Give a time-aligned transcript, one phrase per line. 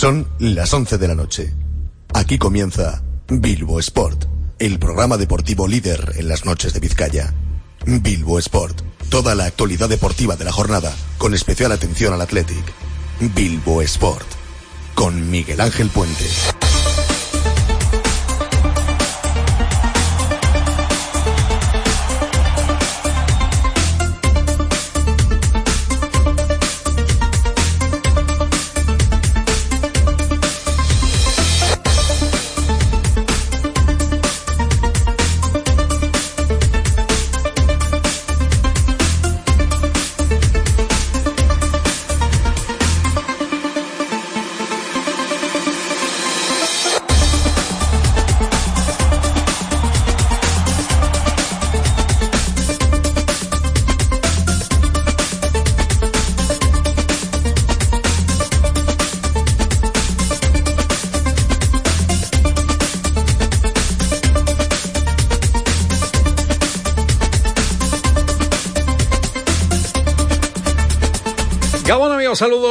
[0.00, 1.52] Son las 11 de la noche.
[2.14, 4.24] Aquí comienza Bilbo Sport,
[4.58, 7.34] el programa deportivo líder en las noches de Vizcaya.
[7.84, 12.64] Bilbo Sport, toda la actualidad deportiva de la jornada, con especial atención al Athletic.
[13.34, 14.26] Bilbo Sport,
[14.94, 16.24] con Miguel Ángel Puente.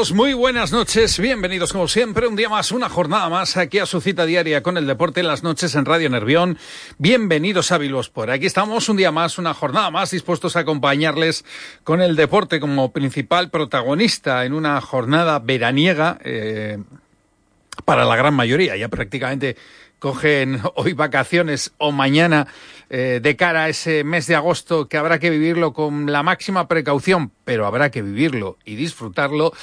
[0.10, 3.86] Saludos, muy buenas noches, bienvenidos como siempre, un día más, una jornada más aquí a
[3.86, 6.58] su cita diaria con el deporte en las noches en Radio Nervión.
[6.98, 11.46] Bienvenidos a Bilbosport, aquí estamos un día más, una jornada más, dispuestos a acompañarles
[11.84, 16.78] con el deporte como principal protagonista en una jornada veraniega eh,
[17.86, 19.56] para la gran mayoría, ya prácticamente
[20.00, 22.48] cogen hoy vacaciones o mañana
[22.90, 26.68] eh, de cara a ese mes de agosto que habrá que vivirlo con la máxima
[26.68, 29.54] precaución, pero habrá que vivirlo y disfrutarlo.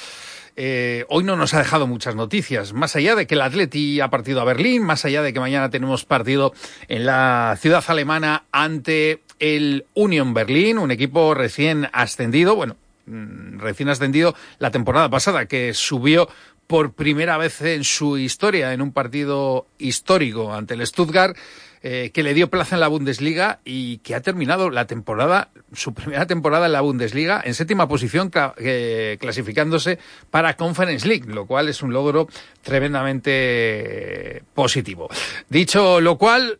[0.59, 4.09] Eh, hoy no nos ha dejado muchas noticias, más allá de que el Atleti ha
[4.09, 6.51] partido a Berlín, más allá de que mañana tenemos partido
[6.87, 12.75] en la ciudad alemana ante el Union Berlín, un equipo recién ascendido, bueno,
[13.05, 16.27] mm, recién ascendido la temporada pasada, que subió
[16.65, 21.37] por primera vez en su historia en un partido histórico ante el Stuttgart,
[21.83, 25.93] eh, que le dio plaza en la Bundesliga y que ha terminado la temporada, su
[25.93, 29.99] primera temporada en la Bundesliga, en séptima posición, eh, clasificándose
[30.31, 32.27] para Conference League, lo cual es un logro
[32.63, 35.09] tremendamente positivo.
[35.49, 36.59] Dicho lo cual,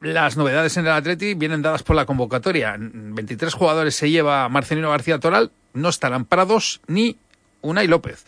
[0.00, 2.76] las novedades en el Atleti vienen dadas por la convocatoria.
[2.78, 7.16] 23 jugadores se lleva Marcelino García Toral, no estarán Prados ni
[7.60, 8.24] Unai López.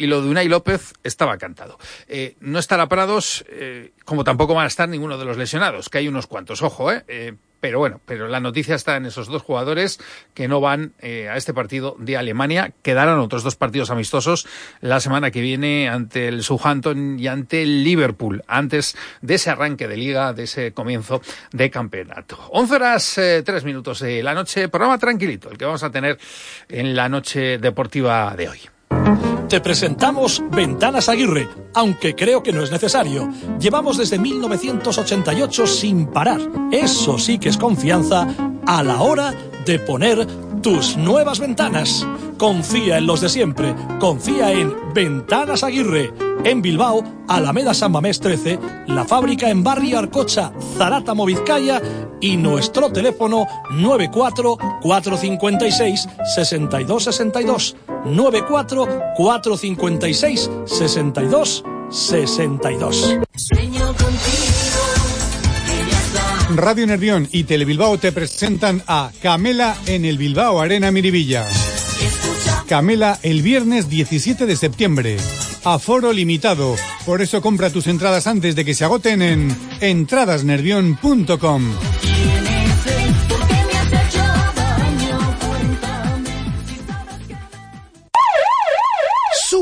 [0.00, 1.78] Y lo de Unai López estaba cantado.
[2.08, 5.98] Eh, no estará Prados, eh, como tampoco van a estar ninguno de los lesionados, que
[5.98, 9.42] hay unos cuantos, ojo, eh, eh, pero bueno, pero la noticia está en esos dos
[9.42, 10.00] jugadores
[10.34, 12.72] que no van eh, a este partido de Alemania.
[12.82, 14.46] Quedarán otros dos partidos amistosos
[14.80, 19.86] la semana que viene ante el Southampton y ante el Liverpool, antes de ese arranque
[19.86, 21.20] de liga, de ese comienzo
[21.52, 22.38] de campeonato.
[22.50, 26.18] 11 horas eh, 3 minutos de la noche, programa tranquilito, el que vamos a tener
[26.68, 28.79] en la noche deportiva de hoy.
[29.50, 33.28] Te presentamos Ventanas Aguirre, aunque creo que no es necesario.
[33.58, 36.40] Llevamos desde 1988 sin parar.
[36.70, 38.28] Eso sí que es confianza
[38.64, 40.26] a la hora de poner
[40.62, 42.06] tus nuevas ventanas.
[42.38, 43.74] Confía en los de siempre.
[43.98, 46.12] Confía en Ventanas Aguirre.
[46.44, 51.82] En Bilbao, Alameda San Mamés 13, la fábrica en Barrio Arcocha, Zarátamo, Vizcaya
[52.20, 63.18] y nuestro teléfono 94 456 6262 94 456 62 62.
[66.54, 71.46] Radio Nervión y Telebilbao te presentan a Camela en el Bilbao Arena Miribilla.
[72.68, 75.16] Camela el viernes 17 de septiembre.
[75.64, 76.76] Aforo limitado.
[77.04, 81.62] Por eso compra tus entradas antes de que se agoten en entradasnervión.com.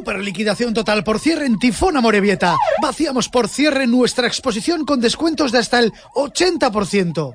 [0.08, 2.56] Super liquidación total por cierre en Tifón Amorebieta.
[2.80, 7.34] Vaciamos por cierre nuestra exposición con descuentos de hasta el 80%.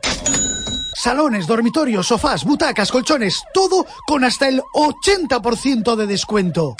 [0.96, 6.76] Salones, dormitorios, sofás, butacas, colchones, todo con hasta el 80% de descuento.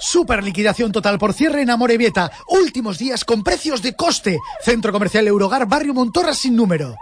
[0.00, 2.32] Super liquidación total por cierre en Amorebieta.
[2.48, 4.38] Últimos días con precios de coste.
[4.62, 6.96] Centro Comercial Eurogar, Barrio Montorra sin número.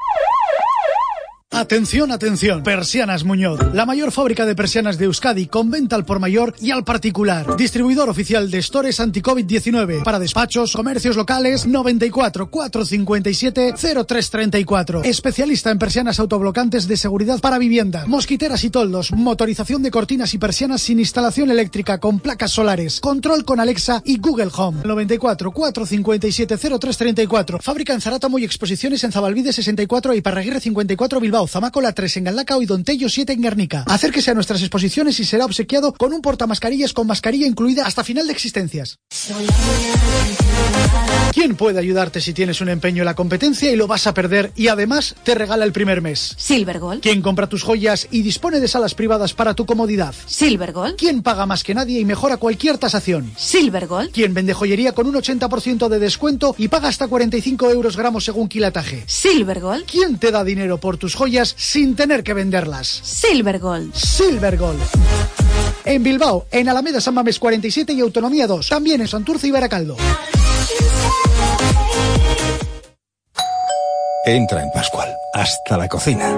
[1.53, 2.63] Atención, atención.
[2.63, 6.71] Persianas Muñoz, la mayor fábrica de persianas de Euskadi con venta al por mayor y
[6.71, 7.57] al particular.
[7.57, 15.03] Distribuidor oficial de Stores Anti-COVID-19 para despachos, comercios locales 94 457 0334.
[15.03, 20.39] Especialista en persianas autoblocantes de seguridad para vivienda, mosquiteras y toldos, motorización de cortinas y
[20.39, 24.83] persianas sin instalación eléctrica con placas solares, control con Alexa y Google Home.
[24.85, 27.59] 94 457 0334.
[27.61, 31.40] Fábrica en Zarátamo y exposiciones en Zabalvide 64 y Parraguirre 54 Bilbao.
[31.47, 33.85] Zamacola 3 en Galdacao y Dontello 7 en Guernica.
[33.87, 38.27] Acérquese a nuestras exposiciones y será obsequiado con un portamascarillas con mascarilla incluida hasta final
[38.27, 38.99] de existencias.
[41.33, 44.53] ¿Quién puede ayudarte si tienes un empeño en la competencia y lo vas a perder
[44.57, 46.35] y además te regala el primer mes?
[46.37, 47.01] Silvergold.
[47.01, 50.15] ¿Quién compra tus joyas y dispone de salas privadas para tu comodidad?
[50.27, 50.97] Silvergold.
[50.97, 53.33] ¿Quién paga más que nadie y mejora cualquier tasación?
[53.37, 54.11] Silvergold.
[54.11, 58.49] ¿Quién vende joyería con un 80% de descuento y paga hasta 45 euros gramos según
[58.49, 59.05] quilataje?
[59.07, 59.85] Silvergold.
[59.87, 62.89] ¿Quién te da dinero por tus joyas sin tener que venderlas?
[62.89, 63.95] Silvergold.
[63.95, 64.81] Silvergold.
[65.85, 68.69] En Bilbao, en Alameda San Mamés 47 y Autonomía 2.
[68.69, 69.97] También en Santurce y Baracaldo.
[74.27, 76.37] Entra en Pascual, hasta la cocina.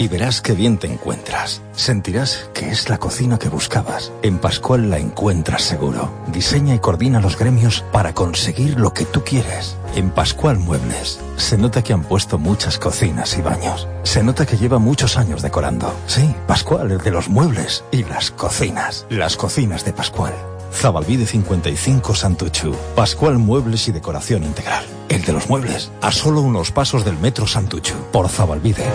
[0.00, 1.60] Y verás qué bien te encuentras.
[1.72, 4.10] Sentirás que es la cocina que buscabas.
[4.22, 6.10] En Pascual la encuentras seguro.
[6.28, 9.76] Diseña y coordina los gremios para conseguir lo que tú quieres.
[9.94, 13.88] En Pascual Muebles se nota que han puesto muchas cocinas y baños.
[14.02, 15.94] Se nota que lleva muchos años decorando.
[16.06, 19.04] Sí, Pascual, el de los muebles y las cocinas.
[19.10, 20.32] Las cocinas de Pascual.
[20.72, 22.74] Zabalvide 55 Santuchu.
[22.96, 24.86] Pascual Muebles y Decoración Integral.
[25.10, 25.92] El de los muebles.
[26.00, 27.96] A solo unos pasos del metro Santuchu.
[28.12, 28.86] Por Zabalvide.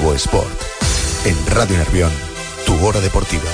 [0.00, 0.60] Sport.
[1.26, 2.10] En Radio Nervión,
[2.66, 3.50] tu hora deportiva.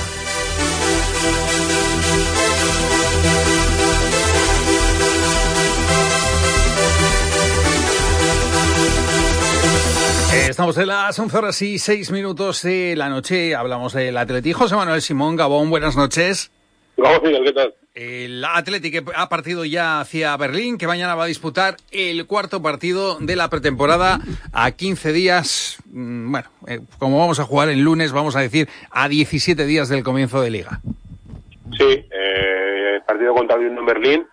[10.49, 13.53] Estamos en las 11 horas y 6 minutos de la noche.
[13.53, 14.63] Hablamos del atletismo.
[14.63, 16.49] José Manuel Simón Gabón, buenas noches.
[16.95, 17.75] Gabón, Miguel, ¿qué tal?
[17.99, 23.17] El Atlético ha partido ya hacia Berlín, que mañana va a disputar el cuarto partido
[23.19, 24.19] de la pretemporada
[24.53, 25.77] a 15 días.
[25.91, 29.89] mm, Bueno, eh, como vamos a jugar el lunes, vamos a decir a 17 días
[29.89, 30.79] del comienzo de liga.
[31.75, 34.27] Sí, eh, partido contra Unión Berlín,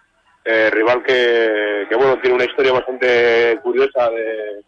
[0.45, 4.63] eh, rival que, que, bueno, tiene una historia bastante curiosa de...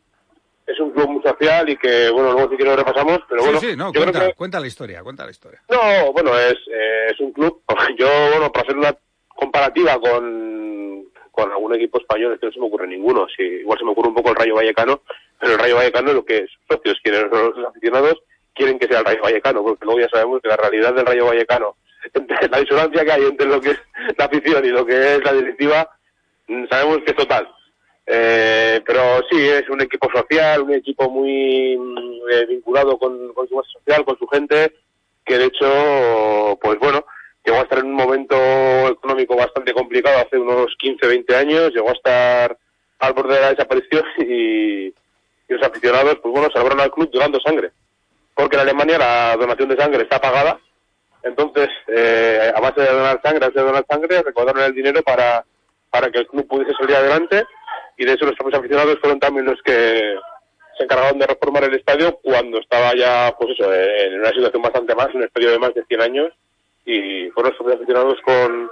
[0.66, 3.60] Es un club muy social y que, bueno, luego si quieres lo repasamos, pero bueno...
[3.60, 5.62] sí, sí, no, cuenta, que- cuenta la historia, cuenta la historia.
[5.68, 7.62] No, bueno, es, eh, es un club.
[7.98, 8.96] Yo, bueno, para hacer una
[9.28, 13.26] comparativa con, con algún equipo español, es que no se me ocurre ninguno.
[13.36, 15.02] Sí, igual se me ocurre un poco el Rayo Vallecano,
[15.38, 18.16] pero el Rayo Vallecano es lo que es socios, quienes los aficionados
[18.54, 21.26] quieren que sea el Rayo Vallecano, porque luego ya sabemos que la realidad del Rayo
[21.26, 21.76] Vallecano,
[22.14, 23.78] entre la disonancia que hay entre lo que es
[24.18, 25.90] la afición y lo que es la directiva,
[26.48, 27.48] mm, sabemos que es total.
[28.06, 33.54] Eh, pero sí, es un equipo social, un equipo muy mm, eh, vinculado con, su
[33.54, 34.74] base social, con su gente,
[35.24, 37.04] que de hecho, pues bueno,
[37.44, 38.36] llegó a estar en un momento
[38.88, 42.58] económico bastante complicado hace unos 15, 20 años, llegó a estar
[43.00, 44.94] al borde de la desaparición y, y
[45.48, 47.72] los aficionados, pues bueno, salvaron al club donando sangre.
[48.34, 50.60] Porque en Alemania la donación de sangre está pagada,
[51.26, 55.02] entonces, eh, a base de donar sangre, a base de donar sangre, recaudaron el dinero
[55.02, 55.44] para,
[55.90, 57.44] para que el club pudiese salir adelante
[57.96, 60.16] y de eso los propios aficionados fueron también los que
[60.76, 64.94] se encargaron de reformar el estadio cuando estaba ya, pues eso, en una situación bastante
[64.94, 66.32] más, un estadio de más de 100 años
[66.84, 68.70] y fueron los aficionados con,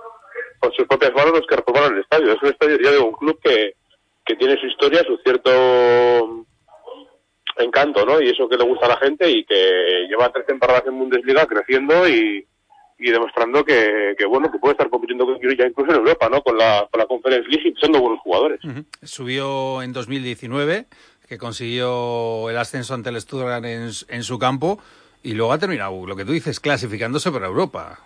[0.58, 2.32] con sus propias manos los que reformaron el estadio.
[2.32, 3.74] Es un estadio, ya digo, un club que,
[4.24, 6.44] que tiene su historia, su cierto
[7.56, 8.20] encanto, ¿no?
[8.20, 11.46] Y eso que le gusta a la gente y que lleva tres temporadas en Bundesliga
[11.46, 12.46] creciendo y,
[12.98, 16.42] y demostrando que, que, bueno, que puede estar compitiendo con ya incluso en Europa, ¿no?
[16.42, 18.60] Con la, con la Conference League y siendo buenos jugadores.
[19.02, 20.86] Subió en 2019,
[21.28, 24.78] que consiguió el ascenso ante el Stuttgart en, en su campo,
[25.22, 27.98] y luego ha terminado, lo que tú dices, clasificándose para Europa.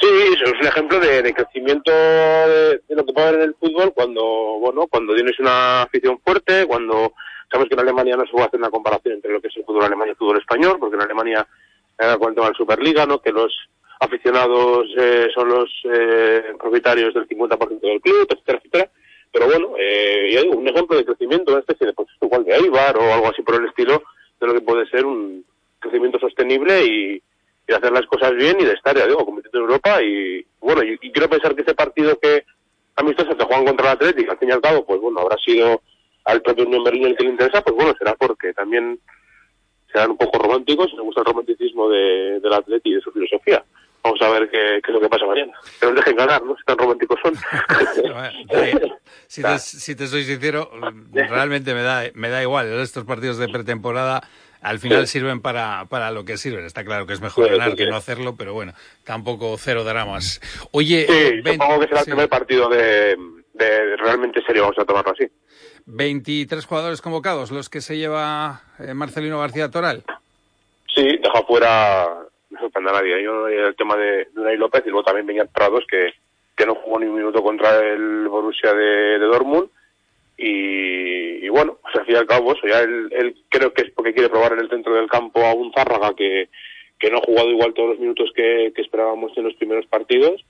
[0.00, 3.48] Sí, eso es un ejemplo de, de crecimiento de, de lo que puede haber en
[3.48, 4.22] el fútbol cuando,
[4.60, 7.14] bueno, cuando tienes una afición fuerte, cuando
[7.50, 9.64] sabemos que en Alemania no se puede hacer una comparación entre lo que es el
[9.64, 11.46] fútbol alemán y el fútbol español, porque en Alemania,
[11.98, 13.20] eh, va la Superliga, ¿no?
[13.20, 13.52] Que los
[14.00, 18.90] aficionados eh, son los eh, propietarios del 50% del club, etcétera, etcétera.
[19.32, 23.12] Pero bueno, eh, un ejemplo de crecimiento, una especie de, pues, igual de Eibar o
[23.12, 24.02] algo así por el estilo,
[24.40, 25.44] de lo que puede ser un
[25.80, 27.22] crecimiento sostenible y,
[27.68, 30.82] y hacer las cosas bien y de estar ya digo, compitiendo en Europa y bueno,
[30.82, 32.44] y, quiero pensar que ese partido que
[32.96, 35.82] amistoso que juegan contra el Atlético, al fin y al cabo, pues bueno, habrá sido
[36.24, 38.98] al propio Unión Berlín el que le interesa, pues bueno, será porque también
[39.92, 43.12] serán un poco románticos y les gusta el romanticismo de, del Atlético y de su
[43.12, 43.64] filosofía.
[44.02, 45.52] Vamos a ver qué, qué es lo que pasa mañana.
[45.80, 46.56] Que nos dejen ganar, ¿no?
[46.56, 47.34] Si tan románticos son.
[49.26, 50.70] si, te, si te soy sincero,
[51.12, 52.66] realmente me da, me da igual.
[52.80, 54.22] Estos partidos de pretemporada
[54.60, 55.12] al final Sí.
[55.18, 56.64] sirven para, para lo que sirven.
[56.64, 58.72] Está claro que es mejor Sí, ganar sí, que no hacerlo, pero bueno,
[59.04, 60.40] tampoco cero dramas.
[60.72, 63.16] Oye, Sí, eh, ven- supongo que será el primer partido de,
[63.54, 65.26] de realmente serio, vamos a tomarlo así.
[65.86, 70.04] 23 jugadores convocados, los que se lleva eh, Marcelino García Toral.
[70.94, 72.06] Sí, deja fuera,
[72.58, 73.22] no sorprende a nadie.
[73.22, 76.12] Yo el tema de, Unai López y luego también venía Prados que,
[76.56, 79.68] que no jugó ni un minuto contra el Borussia de, de Dortmund.
[80.36, 83.82] Y, y bueno, pues al fin y al cabo, eso ya él, él creo que
[83.82, 86.48] es porque quiere probar en el centro del campo a un Zárraga que,
[86.98, 90.44] que no ha jugado igual todos los minutos que, esperábamos en los primeros partidos.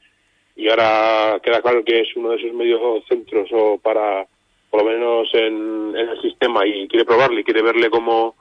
[0.57, 4.27] Y ahora queda claro que es uno de esos medios centros o para,
[4.71, 8.35] por lo menos en, en el sistema y quiere probarle, quiere verle cómo,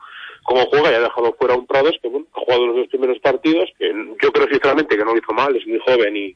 [0.48, 2.88] cómo juega y ha dejado fuera a un Prados que bueno, ha jugado los dos
[2.88, 3.92] primeros partidos, que
[4.24, 6.36] yo creo sinceramente que no lo hizo mal, es muy joven y,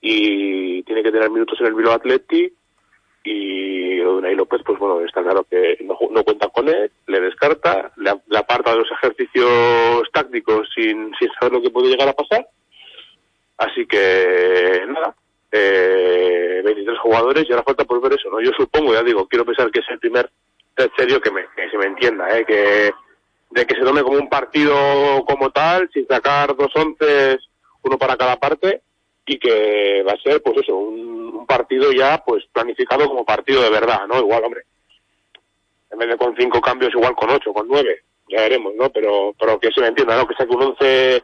[0.00, 2.50] y tiene que tener minutos en el Bilbao Atleti
[3.24, 7.92] y Unai López pues bueno está claro que no, no cuenta con él, le descarta,
[7.96, 12.48] le, aparta de los ejercicios tácticos sin, saber lo que puede llegar a pasar
[13.58, 15.14] así que nada
[15.52, 18.40] eh, 23 jugadores y ahora falta por ver eso, ¿no?
[18.40, 20.30] Yo supongo, ya digo, quiero pensar que es el primer
[20.96, 21.30] serio que
[21.70, 22.44] se me entienda, ¿eh?
[22.46, 22.92] Que,
[23.50, 24.74] de que se tome como un partido
[25.26, 27.38] como tal, sin sacar dos once,
[27.82, 28.82] uno para cada parte,
[29.26, 33.62] y que va a ser, pues eso, un, un partido ya, pues planificado como partido
[33.62, 34.18] de verdad, ¿no?
[34.18, 34.62] Igual, hombre,
[35.90, 38.90] en vez de con cinco cambios, igual con ocho, con nueve, ya veremos, ¿no?
[38.90, 40.26] Pero, pero que se me entienda, ¿no?
[40.26, 41.22] Que saque un once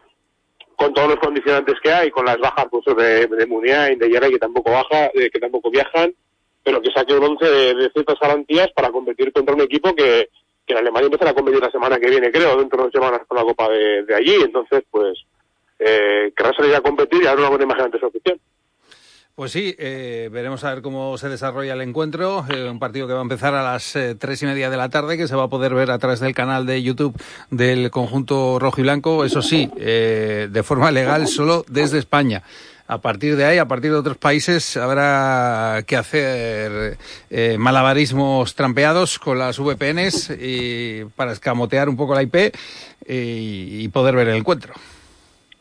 [0.76, 4.28] con todos los condicionantes que hay, con las bajas pues, de, de Muniain, de Yara,
[4.28, 6.12] que tampoco baja, eh, que tampoco viajan,
[6.62, 10.28] pero que saque un once de, de ciertas garantías para competir contra un equipo que,
[10.66, 13.22] que en Alemania empezará a competir la semana que viene, creo, dentro de dos semanas
[13.26, 14.34] con la Copa de, de allí.
[14.42, 15.18] Entonces, pues,
[15.78, 18.38] eh, querrá salir a competir y dar una buena imagen ante su afición.
[19.34, 22.44] Pues sí, eh, veremos a ver cómo se desarrolla el encuentro.
[22.48, 24.90] eh, un partido que va a empezar a las eh, tres y media de la
[24.90, 28.60] tarde, que se va a poder ver a través del canal de YouTube del conjunto
[28.60, 29.24] rojo y blanco.
[29.24, 32.44] Eso sí, eh, de forma legal, solo desde España.
[32.86, 36.98] A partir de ahí, a partir de otros países, habrá que hacer
[37.30, 42.54] eh, malabarismos trampeados con las VPNs y para escamotear un poco la IP
[43.06, 44.74] y, y poder ver el encuentro.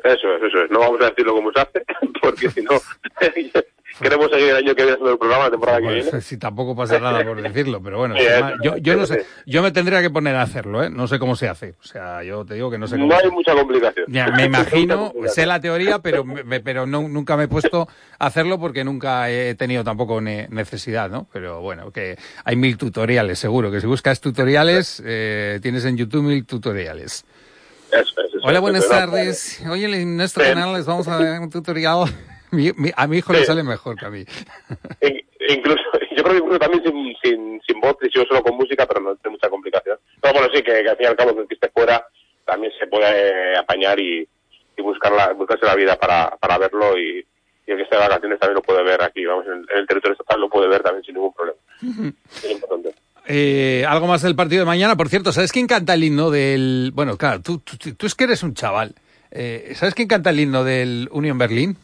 [0.04, 0.72] Eso es, eso es.
[0.72, 1.86] No vamos a decirlo como se hace,
[2.22, 2.82] porque si no,
[4.02, 6.22] queremos seguir el año que viene haciendo el programa, la temporada que Pues, viene.
[6.22, 8.24] si tampoco pasa nada por decirlo, pero bueno, Sí,
[8.64, 10.90] yo, yo no sé, yo me tendría que poner a hacerlo, ¿eh?
[10.90, 11.76] No sé cómo se hace.
[11.80, 13.08] O sea, yo te digo que no sé cómo.
[13.08, 14.06] No hay mucha complicación.
[14.10, 17.88] Ya, me imagino, sé la teoría, pero, me- pero no, nunca me he puesto
[18.20, 21.28] a hacerlo porque nunca he tenido tampoco ne- necesidad, ¿no?
[21.32, 26.24] Pero bueno, que hay mil tutoriales, seguro, que si buscas tutoriales, eh, tienes en YouTube
[26.24, 27.26] mil tutoriales.
[27.92, 29.62] Eso es, eso Hola, buenas eso tardes.
[29.70, 32.06] Oye, en nuestro canal les vamos a dar un tutorial.
[32.54, 34.24] Mi- mi- a mi hijo le sale mejor que a mí.
[35.02, 35.82] E- incluso,
[36.16, 39.02] yo creo que incluso también sin, sin, sin voz y yo solo con música, pero
[39.02, 39.98] no tiene mucha complicación.
[40.22, 42.06] Pero bueno, sí, que, que al fin y al cabo, que esté fuera,
[42.46, 44.28] también se puede eh, apañar y,
[44.78, 47.26] y buscarla, buscarse la vida para, para verlo y,
[47.66, 49.88] y el que esté de vacaciones también lo puede ver aquí, vamos, en, en el
[49.88, 51.60] territorio estatal lo puede ver también sin ningún problema.
[52.44, 52.94] Es importante.
[53.26, 54.98] Eh, algo más del partido de mañana.
[54.98, 56.92] Por cierto, ¿sabes quién canta el himno del...
[56.94, 58.96] Bueno, claro, tú, tú, tú es que eres un chaval.
[59.32, 61.78] Eh, ¿Sabes quién canta el himno del Union Berlin?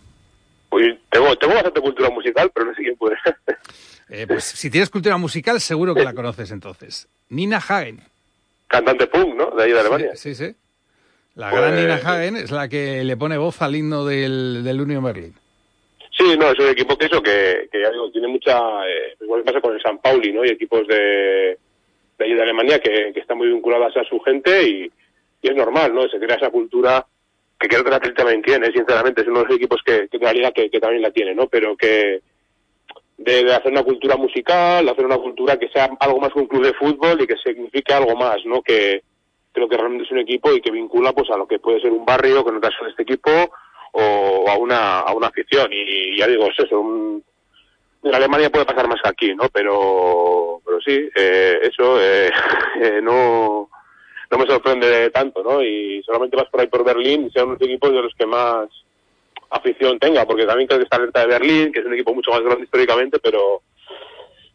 [0.70, 3.16] Pues tengo, tengo bastante cultura musical, pero no sé quién puede.
[4.12, 7.08] Eh, pues si tienes cultura musical, seguro que la conoces entonces.
[7.30, 8.00] Nina Hagen.
[8.68, 9.52] Cantante punk, ¿no?
[9.52, 10.16] De ahí de Alemania.
[10.16, 10.52] Sí, sí.
[11.36, 14.82] La Pues- gran Nina Hagen es la que le pone voz al himno del, del
[14.82, 15.36] Union Berlin.
[16.18, 18.58] Sí, no, es un equipo que eso, que, que ya digo, tiene mucha,
[18.88, 20.44] eh, igual que pasa con el San Pauli, ¿no?
[20.44, 20.96] Y equipos de,
[22.18, 24.92] de allí de Alemania que, que están muy vinculadas a su gente y,
[25.44, 26.10] y es normal, ¿no?
[26.10, 27.06] Se crea esa cultura
[27.60, 30.18] que creo que el Atlético también tiene, sinceramente, es uno de los equipos que, que
[30.18, 31.48] en realidad que, que también la tiene, ¿no?
[31.48, 32.22] Pero que
[33.18, 36.48] de, de hacer una cultura musical, hacer una cultura que sea algo más que un
[36.48, 38.62] club de fútbol y que signifique algo más, ¿no?
[38.62, 39.04] Que
[39.52, 41.92] creo que realmente es un equipo y que vincula pues a lo que puede ser
[41.92, 43.30] un barrio, con el caso de este equipo,
[43.92, 45.70] o a una, a una afición.
[45.72, 47.24] Y ya digo, es eso, un,
[48.04, 49.50] en Alemania puede pasar más que aquí, ¿no?
[49.52, 52.32] Pero, pero sí, eh, eso eh,
[52.82, 53.70] eh, no,
[54.32, 55.64] no me sorprende tanto, ¿no?
[55.64, 58.70] Y solamente vas por ahí por Berlín y sean unos equipos de los que más
[59.50, 62.32] afición tenga, porque también creo que está alerta de Berlín, que es un equipo mucho
[62.32, 63.62] más grande históricamente, pero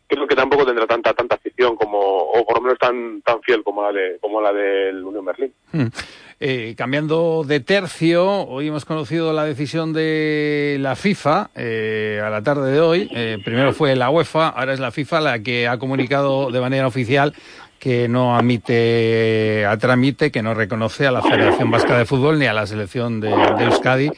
[0.06, 3.62] creo que tampoco tendrá tanta tanta afición como, o por lo menos tan tan fiel
[3.64, 5.52] como la de como la del Unión Berlín.
[5.72, 5.86] Hmm.
[6.40, 12.42] Eh, cambiando de tercio, hoy hemos conocido la decisión de la FIFA eh, a la
[12.42, 13.08] tarde de hoy.
[13.14, 16.86] Eh, primero fue la UEFA, ahora es la FIFA la que ha comunicado de manera
[16.86, 17.34] oficial
[17.84, 22.46] que no admite a trámite, que no reconoce a la Federación Vasca de Fútbol ni
[22.46, 24.10] a la selección de, de Euskadi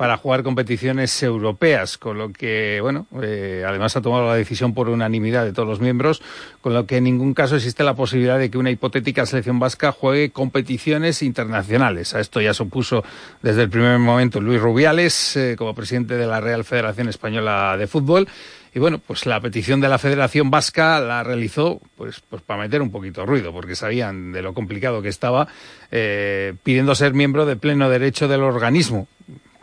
[0.00, 4.88] para jugar competiciones europeas, con lo que, bueno, eh, además ha tomado la decisión por
[4.88, 6.22] unanimidad de todos los miembros,
[6.62, 9.92] con lo que en ningún caso existe la posibilidad de que una hipotética selección vasca
[9.92, 12.14] juegue competiciones internacionales.
[12.14, 13.04] A esto ya se opuso
[13.42, 17.86] desde el primer momento Luis Rubiales, eh, como presidente de la Real Federación Española de
[17.86, 18.26] Fútbol.
[18.74, 22.80] Y bueno, pues la petición de la Federación Vasca la realizó pues, pues para meter
[22.80, 25.46] un poquito de ruido, porque sabían de lo complicado que estaba,
[25.90, 29.06] eh, pidiendo ser miembro de pleno derecho del organismo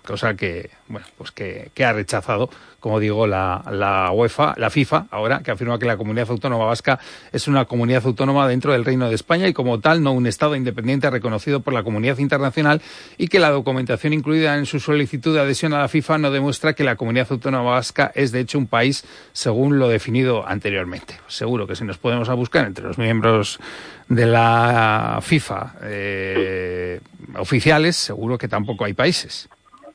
[0.08, 2.50] cosa que, bueno, pues que, ha rechazado,
[2.80, 6.98] como digo, la, la, UEFA, la FIFA, ahora, que afirma que la comunidad autónoma vasca
[7.34, 10.56] es una comunidad autónoma dentro del Reino de España y como tal no un Estado
[10.56, 12.82] independiente reconocido por la comunidad internacional
[13.18, 16.72] y que la documentación incluida en su solicitud de adhesión a la FIFA no demuestra
[16.72, 21.16] que la comunidad autónoma vasca es de hecho un país según lo definido anteriormente.
[21.28, 23.60] Seguro que si nos podemos a buscar entre los miembros
[24.08, 27.02] de la FIFA eh,
[27.36, 29.50] oficiales, seguro que tampoco hay países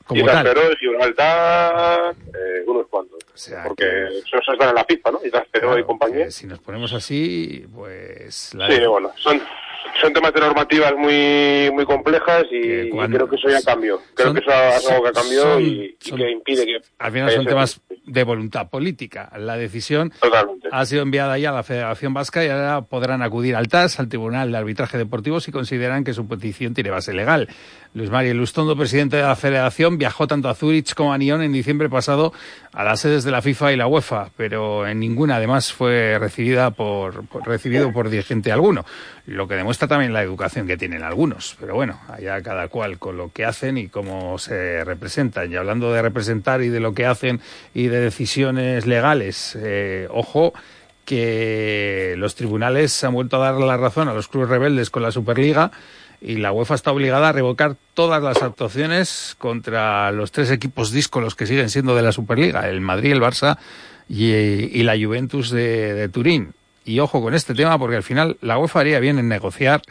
[0.05, 0.43] como y tal.
[0.43, 3.19] Trasperó, Gibraltar, eh, unos cuantos.
[3.33, 5.19] O sea, porque eso se está en la FIFA, ¿no?
[5.23, 6.29] Y claro, y compañía.
[6.31, 8.53] Si nos ponemos así, pues...
[8.53, 9.41] La sí, bueno, son,
[10.01, 13.99] son temas de normativas muy muy complejas y, cuando, y creo que eso ya cambió.
[14.15, 16.81] Creo son, que eso es algo que cambió son, y, y, que impide que...
[16.99, 19.31] Al final son temas de voluntad política.
[19.37, 20.67] La decisión Totalmente.
[20.71, 24.09] ha sido enviada ya a la Federación Vasca y ahora podrán acudir al TAS, al
[24.09, 27.47] Tribunal de Arbitraje Deportivo, si consideran que su petición tiene base legal.
[27.93, 31.53] Luis Mario Lustondo, presidente de la Federación, viajó tanto a Zurich como a Nyon en
[31.53, 32.33] diciembre pasado
[32.73, 36.71] a las sedes de la FIFA y la UEFA, pero en ninguna además fue recibida
[36.71, 38.83] por, por recibido por dirigente alguno,
[39.25, 41.55] lo que demuestra también la educación que tienen algunos.
[41.59, 45.51] Pero bueno, allá cada cual con lo que hacen y cómo se representan.
[45.51, 47.39] Y hablando de representar y de lo que hacen
[47.73, 50.53] y de decisiones legales, eh, ojo
[51.05, 55.11] que los tribunales han vuelto a dar la razón a los clubes rebeldes con la
[55.11, 55.71] Superliga
[56.23, 61.35] y la UEFA está obligada a revocar todas las actuaciones contra los tres equipos díscolos
[61.35, 63.57] que siguen siendo de la Superliga, el Madrid, el Barça
[64.07, 66.53] y, la Juventus de, Turín.
[66.85, 69.81] Y ojo con este tema porque al final la UEFA haría bien en negociar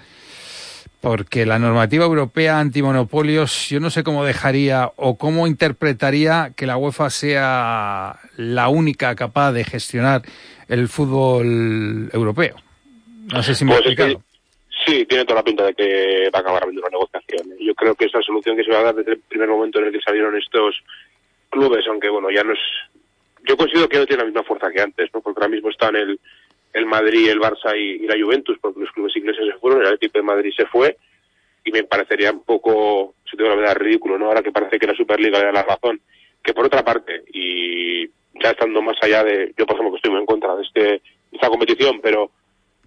[1.03, 6.77] porque la normativa europea antimonopolios yo no sé cómo dejaría o cómo interpretaría que la
[6.77, 10.23] UEFA sea la única capaz de gestionar
[10.69, 12.55] el fútbol europeo.
[13.33, 14.11] No sé si me he pues explicado.
[14.11, 14.23] Es que...
[14.87, 17.57] Sí, tiene toda la pinta de que va a acabar habiendo una negociación.
[17.61, 19.87] Yo creo que esa solución que se va a dar desde el primer momento en
[19.87, 20.83] el que salieron estos
[21.51, 22.61] clubes, aunque bueno, ya no es...
[23.45, 25.21] Yo considero que no tiene la misma fuerza que antes, ¿no?
[25.21, 26.19] Porque ahora mismo están el,
[26.73, 30.19] el Madrid, el Barça y, la Juventus, porque los clubes ingleses se fueron, el Atlético
[30.19, 30.97] de Madrid se fue,
[31.65, 34.27] y me parecería un poco, si tengo la verdad, ridículo, ¿no?
[34.27, 36.01] Ahora que parece que la Superliga le da la razón.
[36.43, 39.53] Que por otra parte, y ya estando más allá de...
[39.57, 42.33] Yo, por ejemplo, estoy muy en contra de este, esta competición, pero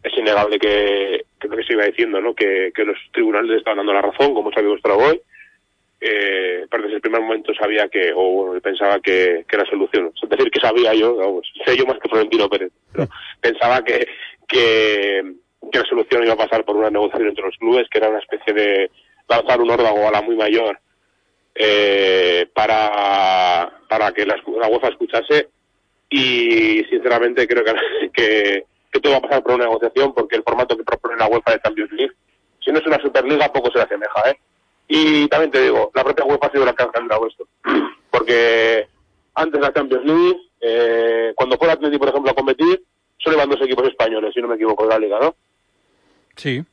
[0.04, 2.36] es innegable que, que lo que se iba diciendo, ¿no?
[2.36, 5.22] Que, los tribunales le estaban dando la razón, como se ha demostrado hoy.
[6.08, 10.12] Eh, pero desde el primer momento sabía que, o bueno, pensaba que, que la solución,
[10.22, 13.08] es decir, que sabía yo, vamos, sé yo más que Florentino Pérez, pero
[13.42, 14.08] pensaba que,
[14.48, 15.34] que,
[15.72, 18.20] que la solución iba a pasar por una negociación entre los clubes, que era una
[18.20, 18.92] especie de
[19.28, 20.78] lanzar un órdago a la muy mayor
[21.56, 25.48] eh, para, para que la, la UEFA escuchase.
[26.08, 28.66] Y sinceramente creo que, que
[28.96, 31.52] que todo va a pasar por una negociación porque el formato que propone la UEFA
[31.52, 32.14] de Champions League,
[32.64, 34.40] si no es una Superliga, poco se le asemeja, ¿eh?
[34.88, 37.48] Y también te digo, la propia UEFA ha sido la que ha cambiado esto.
[38.12, 38.88] Porque
[39.34, 42.82] antes la Champions League, eh, cuando fue el Atlético, por ejemplo, a competir,
[43.18, 45.36] solo iban dos equipos españoles, si no me equivoco, de la Liga, ¿no?
[46.36, 46.64] Sí.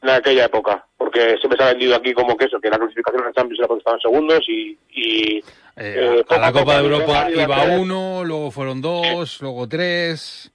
[0.00, 3.22] En aquella época, porque siempre se ha vendido aquí como que eso, que la clasificación
[3.22, 4.78] en la Champions era porque estaban segundos y...
[4.92, 5.42] y
[5.76, 10.52] eh, a la Copa de Europa iba uno, luego fueron dos, luego tres...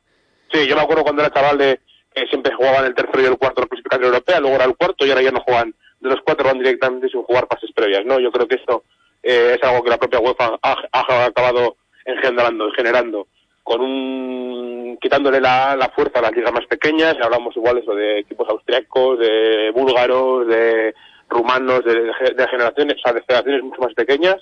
[0.52, 1.80] Sí, yo me acuerdo cuando era chaval de
[2.14, 4.76] que siempre jugaban el tercero y el cuarto de la clasificación europea, luego era el
[4.78, 8.06] cuarto y ahora ya no juegan, de los cuatro van directamente sin jugar pases previas,
[8.06, 8.20] ¿no?
[8.20, 8.84] Yo creo que esto
[9.24, 13.28] eh, es algo que la propia UEFA ha, acabado engendrando, generando,
[13.64, 18.20] con un, quitándole la, la fuerza a las ligas más pequeñas, hablamos igual eso de
[18.20, 20.94] equipos austriacos, de búlgaros, de
[21.30, 21.94] rumanos, de,
[22.36, 24.36] de generaciones, o sea, de federaciones mucho más pequeñas,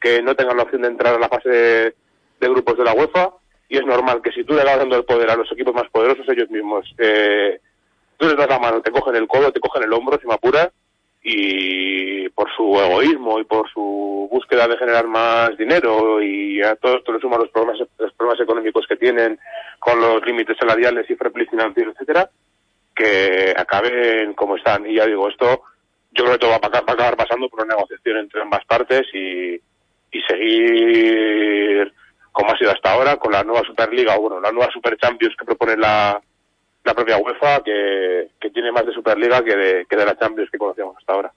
[0.00, 1.94] que no tengan la opción de entrar a la fase de,
[2.40, 3.30] de grupos de la UEFA,
[3.70, 5.88] y es normal que si tú le vas dando el poder a los equipos más
[5.90, 7.60] poderosos ellos mismos, eh,
[8.18, 10.34] tú les das la mano, te cogen el codo, te cogen el hombro, si me
[10.34, 10.70] apuras,
[11.30, 16.96] y por su egoísmo y por su búsqueda de generar más dinero y a todo
[16.96, 19.38] esto le los problemas, los problemas económicos que tienen
[19.78, 22.30] con los límites salariales y fair play financiero, etcétera,
[22.96, 24.86] que acaben como están.
[24.86, 25.62] Y ya digo, esto
[26.12, 29.54] yo creo que todo va a acabar pasando por una negociación entre ambas partes y,
[29.54, 31.92] y seguir
[32.32, 35.34] como ha sido hasta ahora con la nueva Superliga o bueno, la nueva Super Champions
[35.38, 36.18] que propone la,
[36.88, 40.50] la propia UEFA que, que tiene más de Superliga que de, que de la Champions
[40.50, 41.32] que conocíamos hasta ahora.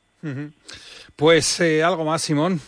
[1.16, 2.60] Pues eh, algo más, Simón.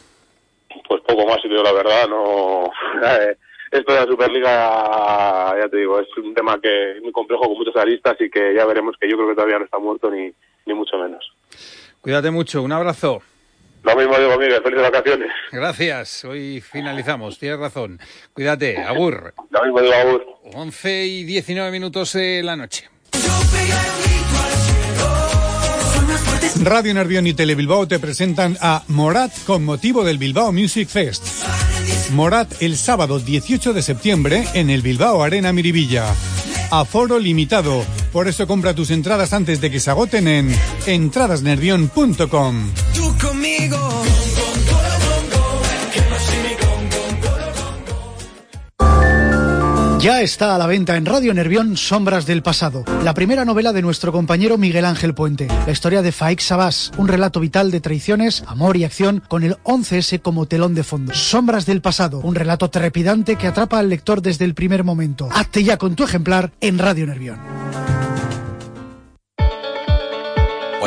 [0.87, 2.65] Pues poco más, y te digo la verdad, no...
[3.03, 3.37] eh,
[3.71, 7.57] Esto de la Superliga, ya te digo, es un tema que es muy complejo con
[7.57, 10.31] muchos aristas y que ya veremos que yo creo que todavía no está muerto ni,
[10.65, 11.23] ni mucho menos.
[12.01, 13.21] Cuídate mucho, un abrazo.
[13.83, 15.31] Lo mismo digo, Miguel, felices vacaciones.
[15.51, 17.99] Gracias, hoy finalizamos, tienes razón.
[18.33, 19.33] Cuídate, Agur.
[19.49, 20.25] Lo mismo digo, Agur.
[20.53, 22.89] 11 y 19 minutos de la noche.
[26.61, 31.25] Radio Nervión y Telebilbao te presentan a Morat con motivo del Bilbao Music Fest.
[32.11, 36.05] Morat el sábado 18 de septiembre en el Bilbao Arena Miribilla.
[36.71, 42.71] Aforo limitado, por eso compra tus entradas antes de que se agoten en entradasnervión.com.
[50.03, 53.81] Ya está a la venta en Radio Nervión Sombras del Pasado, la primera novela de
[53.81, 55.47] nuestro compañero Miguel Ángel Puente.
[55.65, 59.55] La historia de Faik Sabás, un relato vital de traiciones, amor y acción con el
[59.63, 61.13] 11S como telón de fondo.
[61.13, 65.29] Sombras del Pasado, un relato trepidante que atrapa al lector desde el primer momento.
[65.31, 67.39] Hazte ya con tu ejemplar en Radio Nervión.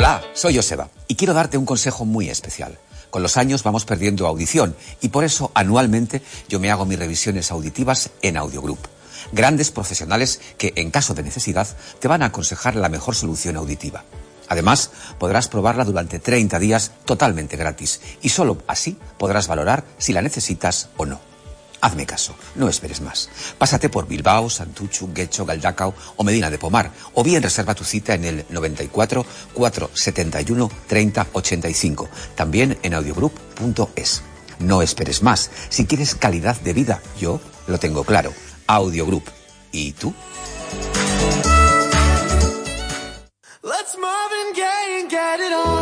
[0.07, 2.79] Hola, soy Joseba y quiero darte un consejo muy especial.
[3.11, 7.51] Con los años vamos perdiendo audición y por eso anualmente yo me hago mis revisiones
[7.51, 8.79] auditivas en Audiogroup.
[9.33, 11.67] Grandes profesionales que, en caso de necesidad,
[11.99, 14.05] te van a aconsejar la mejor solución auditiva.
[14.47, 20.23] Además, podrás probarla durante 30 días totalmente gratis y solo así podrás valorar si la
[20.23, 21.36] necesitas o no.
[21.87, 23.31] Hazme caso, no esperes más.
[23.59, 28.15] Pásate por Bilbao, Santuchu, Guecho, Galdacao o Medina de Pomar o bien reserva tu cita
[28.15, 34.23] en el 94 471 30 85, también en audiogroup.es.
[34.59, 35.49] No esperes más.
[35.69, 38.33] Si quieres calidad de vida, yo lo tengo claro.
[38.67, 39.29] Audiogroup.
[39.71, 40.13] ¿Y tú?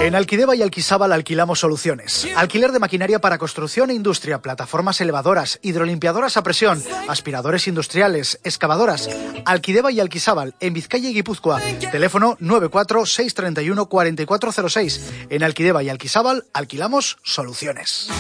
[0.01, 2.29] En Alquideba y Alquisábal alquilamos soluciones.
[2.37, 9.09] Alquiler de maquinaria para construcción e industria, plataformas elevadoras, hidrolimpiadoras a presión, aspiradores industriales, excavadoras.
[9.47, 11.63] Alquideba y Alquisábal, en Vizcaya y Guipúzcoa.
[11.91, 15.01] Teléfono 946314406.
[15.31, 18.11] En Alquideba y Alquisábal alquilamos soluciones.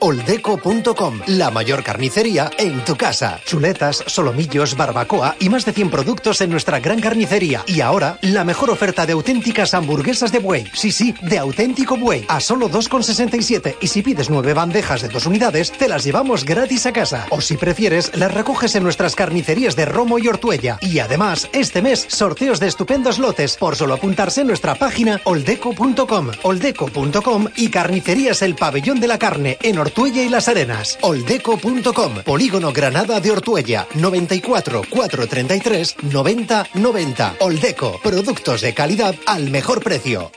[0.04, 3.40] Oldeco.com, la mayor carnicería en tu casa.
[3.46, 7.64] Chuletas, solomillos, barbacoa y más de 100 productos en nuestra gran carnicería.
[7.66, 10.66] Y ahora, la mejor oferta de auténticas hamburguesas de buey.
[10.74, 12.26] Sí, sí, de auténtico buey.
[12.28, 13.76] A solo 2,67.
[13.80, 17.24] Y si pides nueve bandejas de dos unidades, te las llevamos gratis a casa.
[17.30, 20.76] O si prefieres, las recoges en nuestras carnicerías de Romo y Ortuella.
[20.82, 26.30] Y además, este mes, sorteos de estupendos lotes por solo apuntarse en nuestra página oldeco.com.
[26.42, 30.98] Oldeco.com y Carnicerías El Pabellón de la Carne en Ortuella y Las Arenas.
[31.02, 32.22] Oldeco.com.
[32.24, 33.86] Polígono Granada de Ortuella.
[33.94, 37.36] 94 433 90 90.
[37.40, 38.00] Oldeco.
[38.02, 40.30] Productos de calidad al mejor precio.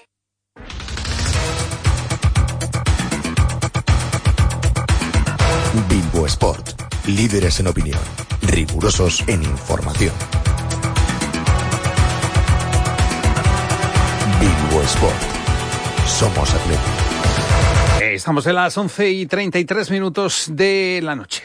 [5.89, 6.81] Bilbo Sport.
[7.07, 7.99] Líderes en opinión.
[8.43, 10.13] Rigurosos en información.
[14.39, 15.21] Bilbo Sport.
[16.05, 17.86] Somos atletas.
[18.13, 21.43] Estamos en las 11 y 33 minutos de la noche.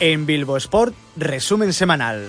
[0.00, 2.28] En Bilbo Sport, resumen semanal.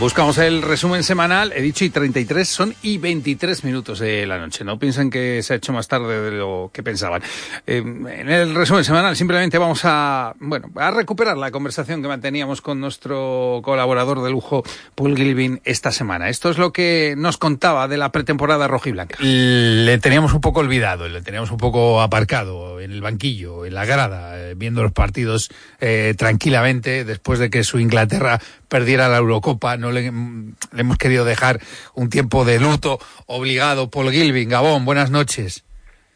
[0.00, 4.64] Buscamos el resumen semanal, he dicho y 33 son y 23 minutos de la noche.
[4.64, 7.22] No piensen que se ha hecho más tarde de lo que pensaban.
[7.64, 12.60] Eh, en el resumen semanal simplemente vamos a, bueno, a recuperar la conversación que manteníamos
[12.60, 14.64] con nuestro colaborador de lujo,
[14.96, 16.28] Paul Gilvin, esta semana.
[16.28, 19.16] Esto es lo que nos contaba de la pretemporada rojiblanca.
[19.20, 23.84] Le teníamos un poco olvidado, le teníamos un poco aparcado en el banquillo, en la
[23.84, 29.76] grada, eh, viendo los partidos eh, tranquilamente después de que su Inglaterra perdiera la Eurocopa.
[29.84, 31.60] No le, mm, le hemos querido dejar
[31.94, 33.90] un tiempo de luto obligado.
[33.90, 35.62] Paul Gilvin, Gabón, buenas noches.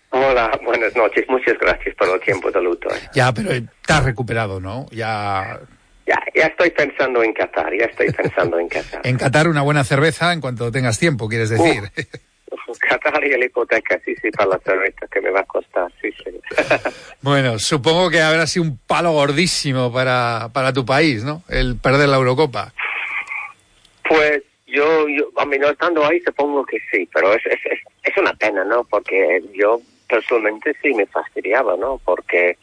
[0.08, 1.26] Hola, buenas noches.
[1.28, 2.88] Muchas gracias por el tiempo de luto.
[2.88, 3.10] eh.
[3.12, 4.86] Ya, pero te has recuperado, ¿no?
[4.90, 5.60] Ya
[6.06, 9.02] Ya, ya estoy pensando en Qatar, ya estoy pensando en Qatar.
[9.04, 11.82] en Qatar una buena cerveza en cuanto tengas tiempo, quieres decir.
[12.80, 16.10] Qatar y la hipoteca, sí, sí, para la cerveza que me va a costar, sí,
[16.24, 16.30] sí.
[17.20, 21.42] Bueno, supongo que habrá sido un palo gordísimo para, para tu país, ¿no?
[21.48, 22.72] El perder la Eurocopa.
[24.08, 27.80] Pues yo, yo, a mí no estando ahí supongo que sí, pero es, es, es,
[28.02, 28.84] es una pena, ¿no?
[28.84, 32.00] Porque yo personalmente sí me fastidiaba, ¿no?
[32.04, 32.56] Porque,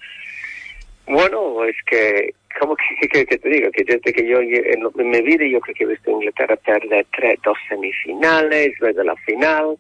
[1.07, 3.71] bueno, es que, ¿cómo que, te digo?
[3.71, 6.55] Que desde que yo, en, en, mi vida yo creo que he visto a Inglaterra
[6.57, 9.77] perder tres, dos semifinales, luego la final.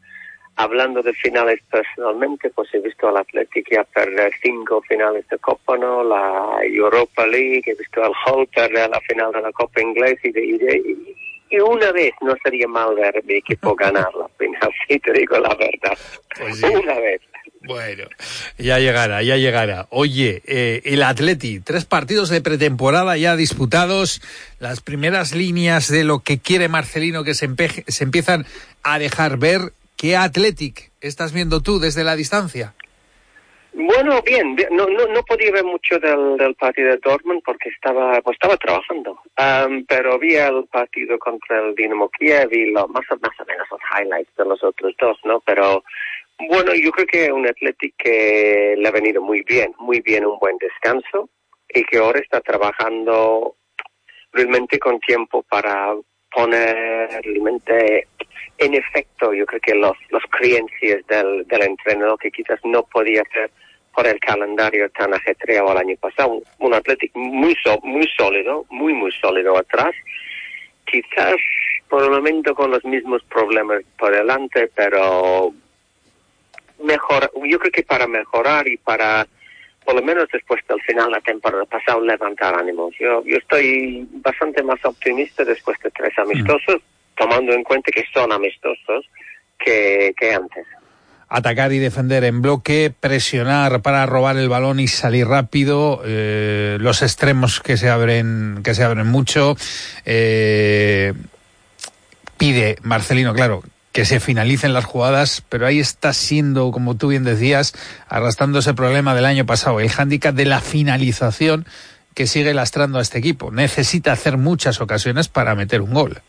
[0.57, 5.77] Hablando de finales personalmente, pues he visto al Atlético ya perder cinco finales de Copa,
[5.77, 6.01] ¿no?
[6.01, 10.31] La Europa League, he visto al Hull perder la final de la Copa Inglesa y,
[10.31, 14.71] de, y, de, y una vez no sería mal ver mi equipo ganar la final,
[14.87, 15.97] si te digo la verdad.
[16.37, 16.65] Pues sí.
[16.65, 17.21] Una vez.
[17.61, 18.03] Bueno,
[18.59, 19.87] ya llegará, ya llegará.
[19.89, 24.21] Oye, eh, el Atleti, tres partidos de pretemporada ya disputados,
[24.59, 27.49] las primeras líneas de lo que quiere Marcelino que se,
[27.87, 28.45] se empiezan
[28.83, 29.73] a dejar ver.
[29.97, 32.75] ¿Qué Athletic estás viendo tú desde la distancia?
[33.77, 38.21] Bueno, bien, no, no, no podía ver mucho del, del partido de Dortmund porque estaba,
[38.21, 43.03] pues estaba trabajando, um, pero vi el partido contra el Dinamo Kiev y lo, más,
[43.11, 45.41] o, más o menos los highlights de los otros dos, ¿no?
[45.41, 45.83] Pero
[46.47, 50.39] bueno, yo creo que un Athletic que le ha venido muy bien, muy bien un
[50.39, 51.29] buen descanso
[51.67, 53.57] y que ahora está trabajando
[54.31, 55.93] realmente con tiempo para
[56.31, 58.07] poner realmente
[58.57, 63.21] en efecto yo creo que los, los creencias del, del entrenador que quizás no podía
[63.21, 63.51] hacer
[63.95, 66.41] por el calendario tan ajetreado el año pasado.
[66.59, 69.95] Un, Athletic muy, so, muy sólido, muy, muy sólido atrás.
[70.85, 71.35] Quizás
[71.89, 75.53] por el momento con los mismos problemas por delante, pero
[76.83, 79.25] mejor, yo creo que para mejorar y para,
[79.85, 82.93] por lo menos después del final de la temporada pasada, levantar ánimos.
[82.99, 87.15] Yo, yo estoy bastante más optimista después de tres amistosos, mm.
[87.15, 89.09] tomando en cuenta que son amistosos
[89.57, 90.67] que, que antes
[91.35, 97.01] atacar y defender en bloque, presionar para robar el balón y salir rápido, eh, los
[97.01, 99.57] extremos que se abren, que se abren mucho.
[100.05, 101.11] Eh,
[102.37, 107.25] pide Marcelino, claro, que se finalicen las jugadas, pero ahí está siendo, como tú bien
[107.25, 107.73] decías,
[108.07, 111.65] arrastrando ese problema del año pasado, el hándicap de la finalización
[112.13, 113.51] que sigue lastrando a este equipo.
[113.51, 116.21] Necesita hacer muchas ocasiones para meter un gol.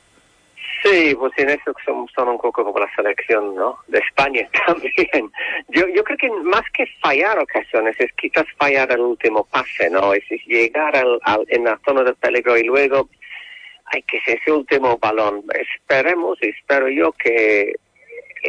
[0.87, 3.77] Sí, pues en eso son, un poco como la selección, ¿no?
[3.89, 5.33] De España también.
[5.69, 10.15] Yo, yo creo que más que fallar ocasiones es quizás fallar el último pase, ¿no?
[10.15, 13.09] Es, llegar al, al, en la zona de peligro y luego
[13.87, 15.43] hay que ser ese último balón.
[15.59, 17.75] Esperemos espero yo que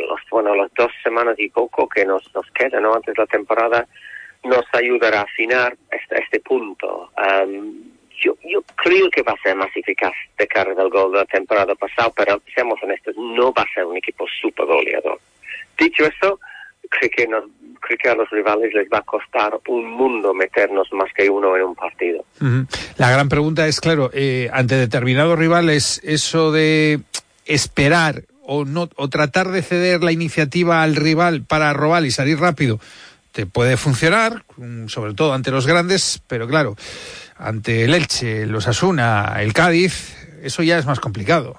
[0.08, 2.94] los, bueno, las dos semanas y poco que nos, nos quedan, ¿no?
[2.94, 3.88] Antes de la temporada
[4.44, 7.12] nos ayudará a afinar este, este punto.
[8.22, 11.26] Yo, yo creo que va a ser más eficaz de cara del gol de la
[11.26, 15.20] temporada pasada, pero seamos honestos, no va a ser un equipo súper goleador.
[15.78, 16.40] Dicho eso,
[16.90, 17.44] creo que, nos,
[17.80, 21.56] creo que a los rivales les va a costar un mundo meternos más que uno
[21.56, 22.26] en un partido.
[22.98, 27.00] La gran pregunta es, claro, eh, ante determinados rivales, eso de
[27.46, 32.40] esperar o, no, o tratar de ceder la iniciativa al rival para robar y salir
[32.40, 32.80] rápido,
[33.32, 34.44] te puede funcionar,
[34.88, 36.76] sobre todo ante los grandes, pero claro,
[37.40, 41.56] ante el Elche, los Asuna, el Cádiz, eso ya es más complicado.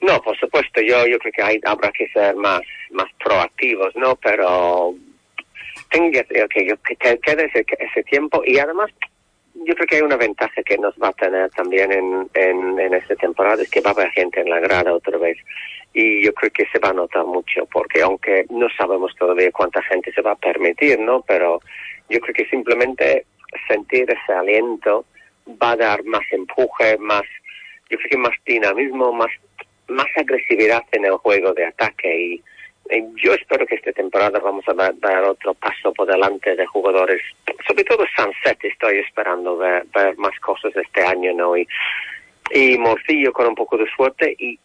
[0.00, 4.16] No, por supuesto, yo, yo creo que hay, habrá que ser más, más proactivos, ¿no?
[4.16, 4.94] Pero
[5.90, 8.90] tengo okay, que, que quede ese, ese tiempo y además
[9.54, 12.94] yo creo que hay una ventaja que nos va a tener también en, en, en
[12.94, 15.36] esta temporada, es que va a haber gente en la grada otra vez.
[15.92, 19.82] Y yo creo que se va a notar mucho, porque aunque no sabemos todavía cuánta
[19.82, 21.22] gente se va a permitir, ¿no?
[21.22, 21.60] Pero
[22.08, 23.26] yo creo que simplemente
[23.68, 25.04] sentir ese aliento
[25.62, 27.24] va a dar más empuje, más,
[27.88, 29.30] yo creo que más dinamismo, más,
[29.88, 32.42] más agresividad en el juego de ataque y,
[33.22, 37.22] yo espero que esta temporada vamos a dar, otro paso por delante de jugadores,
[37.64, 41.56] sobre todo Sunset estoy esperando ver, ver más cosas este año, ¿no?
[41.56, 41.68] Y,
[42.50, 44.58] y Morcillo con un poco de suerte y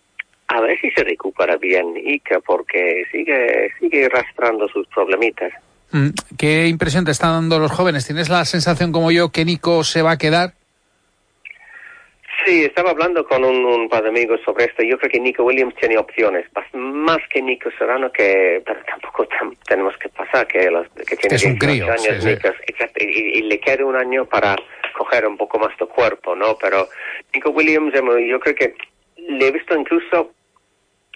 [0.47, 5.53] a ver si se recupera bien Ica porque sigue, sigue arrastrando sus problemitas.
[6.37, 8.05] ¿Qué impresión te están dando los jóvenes?
[8.05, 10.53] ¿Tienes la sensación como yo que Nico se va a quedar?
[12.45, 14.83] Sí, estaba hablando con un, un, par de amigos sobre esto.
[14.83, 19.55] Yo creo que Nico Williams tiene opciones, más que Nico Serrano, que pero tampoco tam,
[19.67, 22.27] tenemos que pasar, que, los, que tiene es un crío, años, sí, sí.
[22.27, 24.55] Nico, exacto, y, y, le queda un año para
[24.95, 26.55] coger un poco más de cuerpo, ¿no?
[26.61, 26.87] Pero
[27.33, 28.75] Nico Williams, yo creo que
[29.17, 30.31] le he visto incluso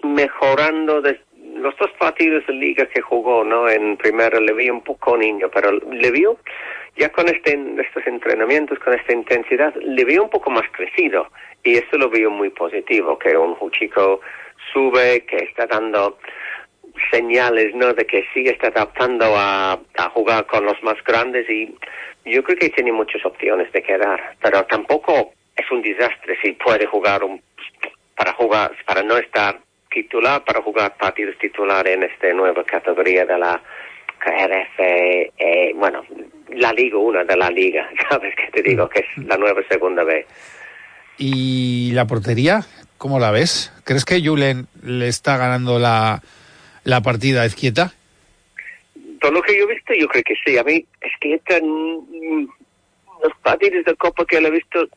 [0.03, 1.19] mejorando de,
[1.59, 3.69] los dos partidos de liga que jugó, ¿no?
[3.69, 6.37] En primero le vi un poco niño, pero le vio
[6.97, 11.27] ya con este, estos entrenamientos, con esta intensidad, le veo un poco más crecido.
[11.63, 14.21] Y eso lo veo muy positivo, que un chico
[14.73, 16.17] sube, que está dando
[17.11, 17.93] señales, ¿no?
[17.93, 21.75] De que sí está adaptando a, a jugar con los más grandes y
[22.25, 26.85] yo creo que tiene muchas opciones de quedar, pero tampoco es un desastre si puede
[26.85, 27.41] jugar un,
[28.15, 29.59] para jugar, para no estar
[29.89, 33.62] titular, para jugar partidos titulares en esta nueva categoría de la
[34.19, 36.04] KRF, eh, bueno,
[36.49, 38.89] la Liga, una de la Liga, ¿sabes qué te digo?
[38.89, 40.25] Que es la nueva segunda vez.
[41.17, 42.62] ¿Y la portería?
[42.97, 43.73] ¿Cómo la ves?
[43.84, 46.21] ¿Crees que Julen le está ganando la,
[46.84, 47.93] la partida a Izquieta?
[49.19, 50.58] Todo lo que yo he visto, yo creo que sí.
[50.58, 50.86] A mí,
[51.19, 51.62] que están,
[53.23, 54.88] los partidos de Copa que lo he visto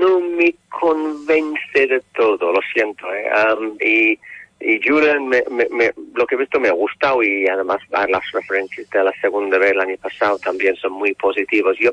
[0.00, 3.06] no me convence de todo, lo siento.
[3.12, 3.30] ¿eh?
[3.52, 4.18] Um, y,
[4.60, 4.80] y
[5.20, 9.04] me, me, me, lo que he visto me ha gustado y además las referencias de
[9.04, 11.76] la segunda vez el año pasado también son muy positivos.
[11.78, 11.92] Yo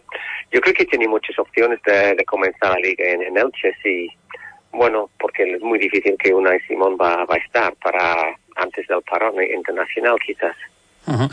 [0.51, 4.09] yo creo que tiene muchas opciones de, comenzar la liga en, en Elche, sí.
[4.73, 9.01] Bueno, porque es muy difícil que una Simón va, va a estar para antes del
[9.01, 10.55] parón internacional, quizás.
[11.07, 11.27] Uh.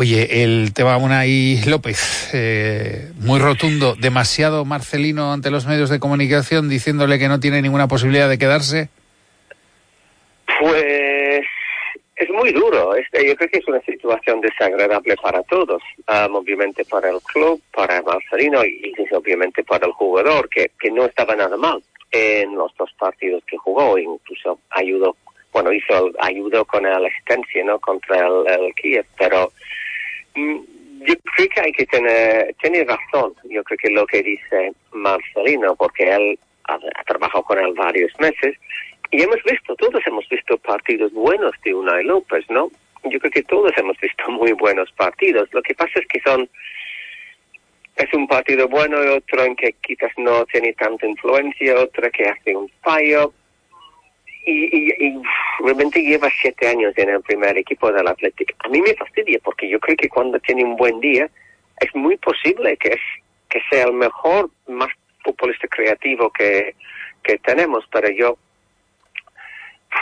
[0.00, 6.68] Oye, el tema Unai López, eh, muy rotundo, demasiado Marcelino ante los medios de comunicación
[6.68, 8.90] diciéndole que no tiene ninguna posibilidad de quedarse.
[10.60, 11.42] Pues
[12.14, 12.94] es muy duro.
[12.94, 15.82] Este, yo creo que es una situación desagradable para todos.
[16.06, 21.06] Um, obviamente para el club, para Marcelino y, obviamente para el jugador, que, que no
[21.06, 21.82] estaba nada mal
[22.12, 23.98] en los dos partidos que jugó.
[23.98, 25.16] Incluso ayudó,
[25.52, 27.80] bueno, hizo, ayudó con la asistencia, ¿no?
[27.80, 29.50] Contra el, el Kiev, pero
[31.06, 35.76] yo creo que hay que tener, tiene razón, yo creo que lo que dice Marcelino,
[35.76, 38.56] porque él ha, ha trabajado con él varios meses,
[39.10, 42.70] y hemos visto, todos hemos visto partidos buenos de Unai López, ¿no?
[43.04, 45.48] Yo creo que todos hemos visto muy buenos partidos.
[45.52, 46.48] Lo que pasa es que son,
[47.96, 52.24] es un partido bueno y otro en que quizás no tiene tanta influencia, otro que
[52.24, 53.32] hace un fallo.
[54.50, 55.22] Y, y, y
[55.60, 58.54] realmente lleva siete años en el primer equipo del Atlético.
[58.64, 61.28] A mí me fastidia porque yo creo que cuando tiene un buen día
[61.80, 63.00] es muy posible que, es,
[63.50, 64.88] que sea el mejor, más
[65.22, 66.74] futbolista creativo que,
[67.22, 68.38] que tenemos, pero yo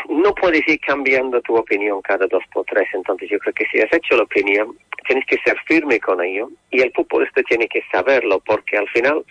[0.09, 2.89] no puedes ir cambiando tu opinión cada dos por tres.
[2.95, 4.79] Entonces yo creo que si has hecho la opinión,
[5.09, 9.25] tienes que ser firme con ello y el futbolista tiene que saberlo porque al final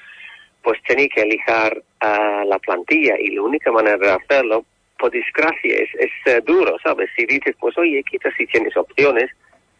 [0.61, 4.65] pues tiene que elijar uh, la plantilla y la única manera de hacerlo,
[4.97, 7.09] por desgracia, es, es uh, duro, ¿sabes?
[7.15, 9.29] Si dices, pues oye, quizás si tienes opciones,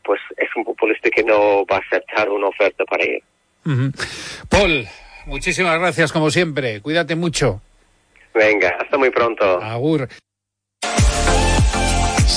[0.03, 3.23] pues es un futbolista que no va a aceptar una oferta para él.
[3.65, 4.47] Uh -huh.
[4.49, 4.87] Paul,
[5.25, 6.81] muchísimas gracias como siempre.
[6.81, 7.61] Cuídate mucho.
[8.33, 9.61] Venga, hasta muy pronto.
[9.61, 10.07] Agur.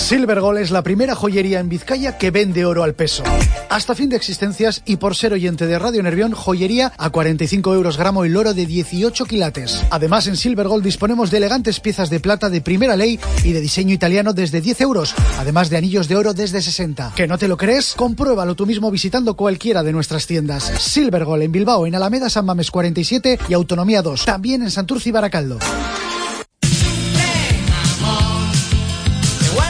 [0.09, 3.23] Silvergol es la primera joyería en Vizcaya que vende oro al peso.
[3.69, 7.99] Hasta fin de existencias y por ser oyente de Radio Nervión, joyería a 45 euros
[7.99, 9.85] gramo el oro de 18 quilates.
[9.91, 13.93] Además, en Silvergol disponemos de elegantes piezas de plata de primera ley y de diseño
[13.93, 17.13] italiano desde 10 euros, además de anillos de oro desde 60.
[17.15, 17.93] ¿Que no te lo crees?
[17.95, 20.73] Compruébalo tú mismo visitando cualquiera de nuestras tiendas.
[20.79, 24.25] Silvergol en Bilbao, en Alameda San Mames 47 y Autonomía 2.
[24.25, 25.59] También en Santurce y Baracaldo.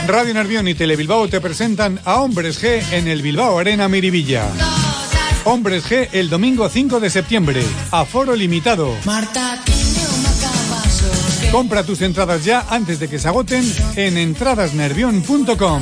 [0.09, 4.47] Radio Nervión y Telebilbao te presentan a Hombres G en el Bilbao Arena Miribilla.
[5.43, 7.63] Hombres G el domingo 5 de septiembre.
[7.91, 8.95] Aforo limitado.
[11.51, 13.63] Compra tus entradas ya antes de que se agoten
[13.95, 15.81] en entradasnervión.com.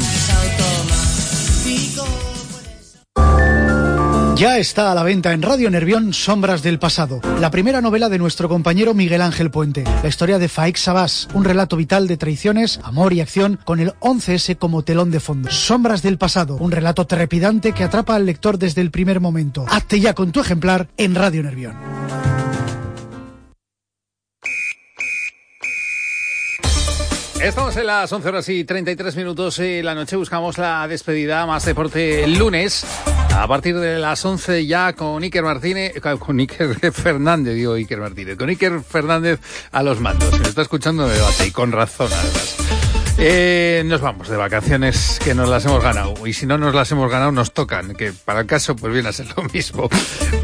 [4.37, 8.19] Ya está a la venta en Radio Nervión Sombras del Pasado, la primera novela de
[8.19, 9.83] nuestro compañero Miguel Ángel Puente.
[10.03, 13.93] La historia de Faik Sabás, un relato vital de traiciones, amor y acción con el
[13.95, 15.49] 11S como telón de fondo.
[15.49, 19.65] Sombras del Pasado, un relato trepidante que atrapa al lector desde el primer momento.
[19.69, 21.75] Hazte ya con tu ejemplar en Radio Nervión.
[27.41, 30.15] Estamos en las 11 horas y 33 minutos de la noche.
[30.15, 32.85] Buscamos la despedida más deporte el lunes.
[33.37, 38.35] A partir de las 11 ya con Iker Martínez, con Iker Fernández, digo Iker Martínez,
[38.35, 39.39] con Iker Fernández
[39.71, 40.35] a los mandos.
[40.35, 42.57] Se está escuchando el debate y con razón además.
[43.19, 46.91] Eh, nos vamos de vacaciones que nos las hemos ganado y si no nos las
[46.91, 49.87] hemos ganado nos tocan, que para el caso pues viene a ser lo mismo.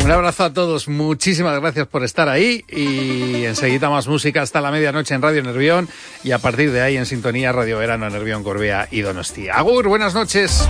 [0.04, 4.70] Un abrazo a todos, muchísimas gracias por estar ahí y enseguida más música hasta la
[4.70, 5.90] medianoche en Radio Nervión
[6.24, 9.56] y a partir de ahí en sintonía Radio Verano Nervión Corbea y Donostia.
[9.56, 10.68] Agur, buenas noches.